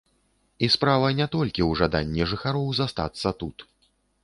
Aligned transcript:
І 0.67 0.69
справа 0.75 1.11
не 1.19 1.27
толькі 1.35 1.61
ў 1.65 1.71
жаданні 1.83 2.29
жыхароў 2.33 2.67
застацца 2.83 3.37
тут. 3.45 3.57